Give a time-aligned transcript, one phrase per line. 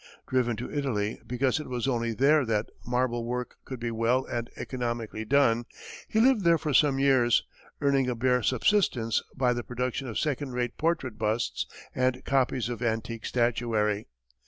[0.27, 4.49] Driven to Italy because it was only there that marble work could be well and
[4.57, 5.65] economically done,
[6.07, 7.43] he lived there for some years,
[7.81, 12.81] earning a bare subsistence by the production of second rate portrait busts and copies of
[12.81, 14.07] antique statuary.